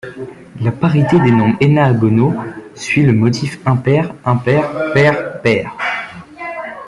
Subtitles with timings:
[0.61, 2.33] La parité des nombres ennéagonaux
[2.73, 5.77] suit le motif impair-impair-pair-pair.